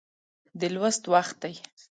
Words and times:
د 0.59 0.61
لوست 0.73 1.03
وخت 1.13 1.35
دی 1.43 1.53